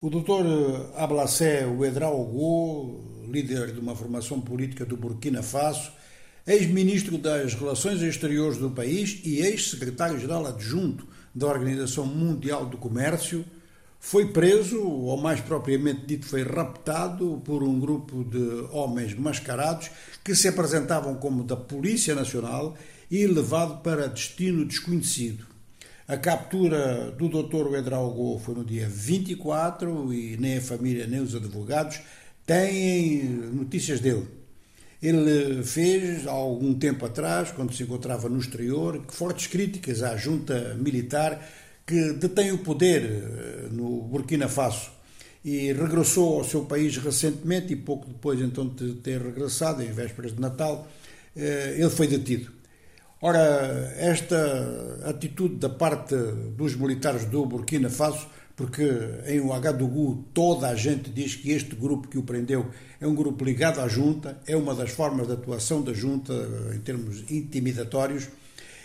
O 0.00 0.08
Dr. 0.08 0.94
Ablacé 0.94 1.66
Ouedraogo, 1.66 3.24
líder 3.28 3.72
de 3.72 3.80
uma 3.80 3.96
formação 3.96 4.40
política 4.40 4.86
do 4.86 4.96
Burkina 4.96 5.42
Faso, 5.42 5.90
ex-ministro 6.46 7.18
das 7.18 7.54
Relações 7.54 8.00
Exteriores 8.00 8.58
do 8.58 8.70
país 8.70 9.20
e 9.24 9.40
ex-secretário-geral 9.40 10.46
adjunto 10.46 11.04
da 11.34 11.48
Organização 11.48 12.06
Mundial 12.06 12.66
do 12.66 12.76
Comércio, 12.76 13.44
foi 13.98 14.28
preso, 14.28 14.80
ou 14.80 15.16
mais 15.16 15.40
propriamente 15.40 16.06
dito, 16.06 16.26
foi 16.26 16.44
raptado 16.44 17.42
por 17.44 17.64
um 17.64 17.80
grupo 17.80 18.22
de 18.22 18.68
homens 18.70 19.18
mascarados 19.18 19.90
que 20.22 20.32
se 20.32 20.46
apresentavam 20.46 21.16
como 21.16 21.42
da 21.42 21.56
Polícia 21.56 22.14
Nacional 22.14 22.76
e 23.10 23.26
levado 23.26 23.82
para 23.82 24.06
destino 24.06 24.64
desconhecido. 24.64 25.57
A 26.08 26.16
captura 26.16 27.10
do 27.10 27.28
Dr. 27.28 27.74
Edraugo 27.74 28.38
foi 28.38 28.54
no 28.54 28.64
dia 28.64 28.88
24 28.88 30.10
e 30.10 30.38
nem 30.38 30.56
a 30.56 30.62
família 30.62 31.06
nem 31.06 31.20
os 31.20 31.34
advogados 31.34 32.00
têm 32.46 33.24
notícias 33.24 34.00
dele. 34.00 34.26
Ele 35.02 35.62
fez, 35.62 36.26
há 36.26 36.30
algum 36.30 36.72
tempo 36.72 37.04
atrás, 37.04 37.52
quando 37.52 37.74
se 37.74 37.82
encontrava 37.82 38.26
no 38.26 38.38
exterior, 38.38 39.04
fortes 39.08 39.48
críticas 39.48 40.02
à 40.02 40.16
junta 40.16 40.74
militar 40.80 41.46
que 41.86 42.14
detém 42.14 42.52
o 42.52 42.58
poder 42.58 43.02
eh, 43.02 43.68
no 43.70 44.00
Burkina 44.04 44.48
Faso 44.48 44.90
e 45.44 45.74
regressou 45.74 46.38
ao 46.38 46.44
seu 46.44 46.64
país 46.64 46.96
recentemente 46.96 47.74
e 47.74 47.76
pouco 47.76 48.08
depois 48.08 48.40
então 48.40 48.66
de 48.66 48.94
ter 48.94 49.20
regressado, 49.20 49.82
em 49.82 49.92
vésperas 49.92 50.34
de 50.34 50.40
Natal, 50.40 50.88
eh, 51.36 51.76
ele 51.78 51.90
foi 51.90 52.06
detido. 52.06 52.57
Ora, 53.20 53.94
esta 53.98 55.00
atitude 55.04 55.56
da 55.56 55.68
parte 55.68 56.14
dos 56.56 56.76
militares 56.76 57.24
do 57.24 57.44
Burkina 57.44 57.90
Faso, 57.90 58.28
porque 58.54 58.88
em 59.26 59.40
Ouagadougou 59.40 60.24
toda 60.32 60.68
a 60.68 60.76
gente 60.76 61.10
diz 61.10 61.34
que 61.34 61.50
este 61.50 61.74
grupo 61.74 62.06
que 62.06 62.16
o 62.16 62.22
prendeu 62.22 62.70
é 63.00 63.08
um 63.08 63.16
grupo 63.16 63.44
ligado 63.44 63.80
à 63.80 63.88
junta, 63.88 64.38
é 64.46 64.56
uma 64.56 64.72
das 64.72 64.90
formas 64.90 65.26
de 65.26 65.32
atuação 65.32 65.82
da 65.82 65.92
junta 65.92 66.32
em 66.72 66.78
termos 66.78 67.24
intimidatórios. 67.28 68.28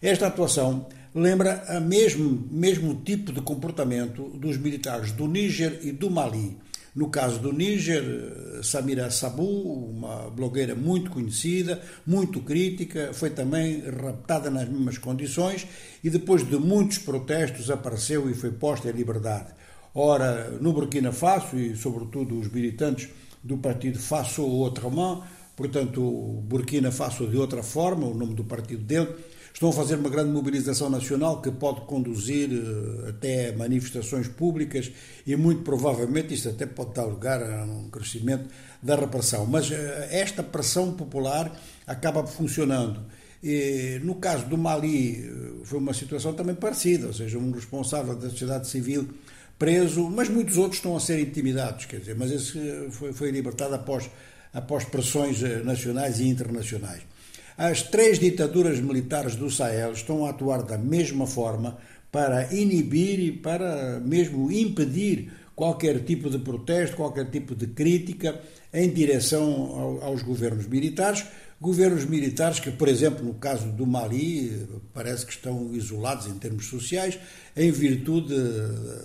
Esta 0.00 0.28
atuação 0.28 0.86
lembra 1.14 1.62
a 1.68 1.78
mesmo, 1.78 2.48
mesmo 2.50 2.94
tipo 3.04 3.30
de 3.30 3.42
comportamento 3.42 4.30
dos 4.30 4.56
militares 4.56 5.12
do 5.12 5.28
Níger 5.28 5.80
e 5.82 5.92
do 5.92 6.10
Mali 6.10 6.56
no 6.94 7.08
caso 7.08 7.40
do 7.40 7.52
Níger, 7.52 8.62
Samira 8.62 9.10
Sabu, 9.10 9.90
uma 9.90 10.30
blogueira 10.30 10.76
muito 10.76 11.10
conhecida, 11.10 11.82
muito 12.06 12.40
crítica, 12.40 13.10
foi 13.12 13.30
também 13.30 13.80
raptada 13.80 14.48
nas 14.48 14.68
mesmas 14.68 14.98
condições 14.98 15.66
e 16.04 16.08
depois 16.08 16.48
de 16.48 16.56
muitos 16.56 16.98
protestos 16.98 17.68
apareceu 17.68 18.30
e 18.30 18.34
foi 18.34 18.52
posta 18.52 18.88
em 18.88 18.92
liberdade. 18.92 19.52
Ora, 19.92 20.50
no 20.60 20.72
Burkina 20.72 21.10
Faso 21.12 21.56
e 21.56 21.76
sobretudo 21.76 22.38
os 22.38 22.48
militantes 22.48 23.08
do 23.42 23.58
partido 23.58 23.98
Faso 23.98 24.42
Autrement, 24.42 25.22
portanto, 25.56 26.00
Burkina 26.46 26.92
Faso 26.92 27.26
de 27.26 27.36
outra 27.36 27.62
forma, 27.62 28.06
o 28.06 28.14
nome 28.14 28.34
do 28.34 28.44
partido 28.44 28.82
dele, 28.82 29.08
Estão 29.54 29.68
a 29.68 29.72
fazer 29.72 29.94
uma 29.94 30.10
grande 30.10 30.32
mobilização 30.32 30.90
nacional 30.90 31.40
que 31.40 31.48
pode 31.48 31.82
conduzir 31.82 32.50
eh, 32.50 33.10
até 33.10 33.52
manifestações 33.52 34.26
públicas 34.26 34.90
e, 35.24 35.36
muito 35.36 35.62
provavelmente, 35.62 36.34
isto 36.34 36.48
até 36.48 36.66
pode 36.66 36.92
dar 36.92 37.04
lugar 37.04 37.40
a 37.40 37.64
um 37.64 37.88
crescimento 37.88 38.50
da 38.82 38.96
repressão. 38.96 39.46
Mas 39.46 39.70
eh, 39.70 40.08
esta 40.10 40.42
pressão 40.42 40.92
popular 40.94 41.56
acaba 41.86 42.26
funcionando. 42.26 43.00
E, 43.40 44.00
no 44.02 44.16
caso 44.16 44.44
do 44.46 44.58
Mali, 44.58 45.24
eh, 45.24 45.64
foi 45.64 45.78
uma 45.78 45.94
situação 45.94 46.34
também 46.34 46.56
parecida, 46.56 47.06
ou 47.06 47.12
seja, 47.12 47.38
um 47.38 47.52
responsável 47.52 48.16
da 48.16 48.30
sociedade 48.30 48.66
civil 48.66 49.08
preso, 49.56 50.10
mas 50.10 50.28
muitos 50.28 50.56
outros 50.56 50.78
estão 50.78 50.96
a 50.96 51.00
ser 51.00 51.20
intimidados, 51.20 51.84
quer 51.84 52.00
dizer, 52.00 52.16
mas 52.16 52.32
esse 52.32 52.58
foi, 52.90 53.12
foi 53.12 53.30
libertado 53.30 53.76
após, 53.76 54.10
após 54.52 54.82
pressões 54.82 55.40
nacionais 55.64 56.18
e 56.18 56.26
internacionais. 56.26 57.13
As 57.56 57.82
três 57.82 58.18
ditaduras 58.18 58.80
militares 58.80 59.36
do 59.36 59.48
Sahel 59.48 59.92
estão 59.92 60.26
a 60.26 60.30
atuar 60.30 60.62
da 60.62 60.76
mesma 60.76 61.24
forma 61.24 61.78
para 62.10 62.52
inibir 62.52 63.20
e 63.20 63.30
para 63.30 64.00
mesmo 64.00 64.50
impedir 64.50 65.30
qualquer 65.54 66.00
tipo 66.00 66.28
de 66.28 66.38
protesto, 66.38 66.96
qualquer 66.96 67.30
tipo 67.30 67.54
de 67.54 67.68
crítica 67.68 68.40
em 68.72 68.90
direção 68.90 70.00
aos 70.02 70.22
governos 70.22 70.66
militares. 70.66 71.24
Governos 71.60 72.04
militares 72.04 72.58
que, 72.58 72.72
por 72.72 72.88
exemplo, 72.88 73.24
no 73.24 73.34
caso 73.34 73.68
do 73.68 73.86
Mali, 73.86 74.66
parece 74.92 75.24
que 75.24 75.32
estão 75.32 75.72
isolados 75.72 76.26
em 76.26 76.34
termos 76.34 76.66
sociais, 76.66 77.16
em 77.56 77.70
virtude 77.70 78.34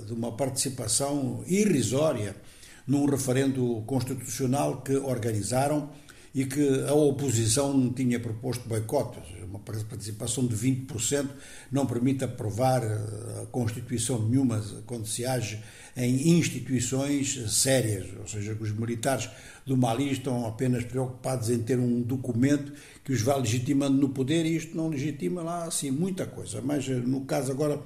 de 0.08 0.12
uma 0.12 0.32
participação 0.32 1.44
irrisória 1.46 2.36
num 2.88 3.06
referendo 3.06 3.84
constitucional 3.86 4.82
que 4.82 4.96
organizaram 4.96 5.90
e 6.34 6.46
que 6.46 6.86
a 6.88 6.94
oposição 6.94 7.92
tinha 7.92 8.20
proposto 8.20 8.68
boicote, 8.68 9.20
uma 9.50 9.60
participação 9.60 10.46
de 10.46 10.56
20% 10.56 11.28
não 11.72 11.86
permite 11.86 12.24
aprovar 12.24 12.84
eh, 12.84 13.42
a 13.42 13.46
Constituição 13.48 14.28
nenhuma 14.28 14.64
quando 14.86 15.08
se 15.08 15.26
age 15.26 15.60
em 15.98 16.38
instituições 16.38 17.52
sérias, 17.52 18.08
ou 18.20 18.28
seja, 18.28 18.54
que 18.54 18.64
os 18.64 18.72
militares 18.72 19.30
do 19.66 19.76
Mali 19.76 20.12
estão 20.12 20.46
apenas 20.46 20.84
preocupados 20.84 21.50
em 21.50 21.60
ter 21.60 21.80
um 21.80 22.02
documento 22.02 22.72
que 23.04 23.12
os 23.12 23.22
vá 23.22 23.36
legitimando 23.36 23.98
no 23.98 24.10
poder 24.10 24.46
e 24.46 24.56
isto 24.56 24.78
não 24.78 24.88
legitima 24.88 25.42
lá 25.42 25.66
assim 25.66 25.90
muita 25.90 26.26
coisa. 26.26 26.62
Mas 26.62 26.88
eh, 26.88 26.94
no 26.94 27.22
caso 27.22 27.52
agora 27.52 27.82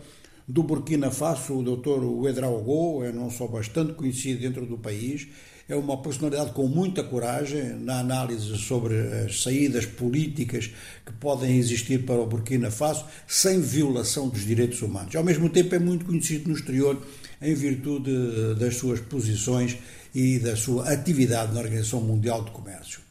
do 0.45 0.63
Burkina 0.63 1.09
Faso, 1.09 1.53
o 1.53 1.63
Dr. 1.63 2.03
Ouedraogo 2.03 3.03
é 3.03 3.11
não 3.11 3.29
só 3.29 3.47
bastante 3.47 3.93
conhecido 3.93 4.41
dentro 4.41 4.65
do 4.65 4.77
país, 4.77 5.27
é 5.67 5.75
uma 5.75 6.01
personalidade 6.01 6.51
com 6.51 6.67
muita 6.67 7.03
coragem 7.03 7.73
na 7.79 7.99
análise 7.99 8.57
sobre 8.57 8.95
as 9.25 9.41
saídas 9.41 9.85
políticas 9.85 10.69
que 11.05 11.13
podem 11.13 11.57
existir 11.57 12.05
para 12.05 12.19
o 12.19 12.27
Burkina 12.27 12.69
Faso 12.69 13.05
sem 13.27 13.61
violação 13.61 14.27
dos 14.27 14.45
direitos 14.45 14.81
humanos. 14.81 15.15
Ao 15.15 15.23
mesmo 15.23 15.49
tempo, 15.49 15.73
é 15.75 15.79
muito 15.79 16.05
conhecido 16.05 16.49
no 16.49 16.55
exterior 16.55 17.01
em 17.41 17.53
virtude 17.53 18.55
das 18.59 18.75
suas 18.75 18.99
posições 18.99 19.77
e 20.13 20.39
da 20.39 20.55
sua 20.55 20.89
atividade 20.89 21.53
na 21.53 21.61
Organização 21.61 22.01
Mundial 22.01 22.43
de 22.43 22.51
Comércio. 22.51 23.01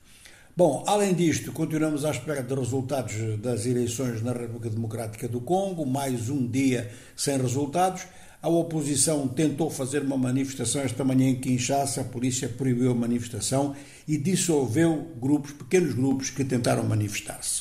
Bom, 0.54 0.84
além 0.86 1.14
disto, 1.14 1.50
continuamos 1.50 2.04
à 2.04 2.10
espera 2.10 2.42
de 2.42 2.54
resultados 2.54 3.14
das 3.40 3.64
eleições 3.64 4.20
na 4.22 4.32
República 4.32 4.68
Democrática 4.68 5.26
do 5.26 5.40
Congo, 5.40 5.86
mais 5.86 6.28
um 6.28 6.46
dia 6.46 6.90
sem 7.16 7.38
resultados. 7.38 8.02
A 8.42 8.48
oposição 8.48 9.28
tentou 9.28 9.70
fazer 9.70 10.02
uma 10.02 10.16
manifestação 10.16 10.82
esta 10.82 11.04
manhã 11.04 11.28
em 11.28 11.36
Kinshasa, 11.36 12.00
a 12.00 12.04
polícia 12.04 12.48
proibiu 12.48 12.90
a 12.90 12.94
manifestação 12.94 13.72
e 14.06 14.18
dissolveu 14.18 15.12
grupos, 15.20 15.52
pequenos 15.52 15.94
grupos 15.94 16.28
que 16.28 16.44
tentaram 16.44 16.82
manifestar-se. 16.82 17.60